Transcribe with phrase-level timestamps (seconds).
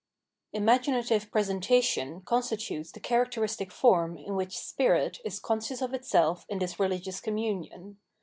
[0.51, 6.79] Imaginative presentation constitutes the characteristic form in which spirit is conscious of itself in this
[6.79, 7.99] religious communion.